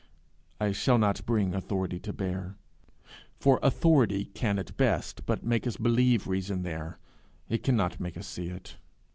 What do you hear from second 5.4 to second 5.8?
make us